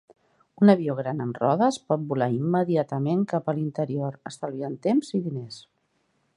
[0.63, 5.65] Un avió gran amb rodes pot volar immediatament cap a l'interior, estalviant temps i diners.